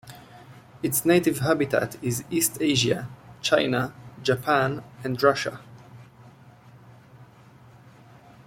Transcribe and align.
Its 0.81 1.05
native 1.05 1.37
habitat 1.41 1.95
is 2.03 2.23
East 2.31 2.57
Asia, 2.59 3.07
China, 3.43 3.93
Japan, 4.23 4.83
and 5.03 5.21
Russia. 5.21 5.61